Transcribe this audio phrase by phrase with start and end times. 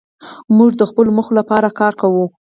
[0.57, 2.25] موږ د خپلو موخو لپاره کار کوو.